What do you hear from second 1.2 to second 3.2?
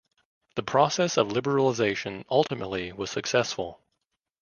liberalization ultimately was